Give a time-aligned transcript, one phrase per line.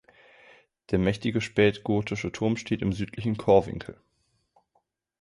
[0.89, 4.01] Der mächtige spätgotische Turm steht im südlichen Chorwinkel.